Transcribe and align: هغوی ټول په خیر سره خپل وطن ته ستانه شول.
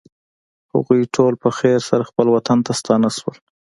هغوی 0.73 1.01
ټول 1.15 1.33
په 1.43 1.49
خیر 1.57 1.79
سره 1.89 2.03
خپل 2.09 2.27
وطن 2.35 2.57
ته 2.65 2.71
ستانه 2.79 3.09
شول. 3.17 3.35